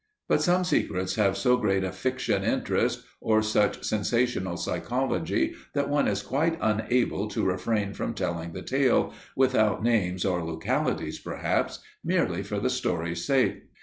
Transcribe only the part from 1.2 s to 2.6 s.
so great a fiction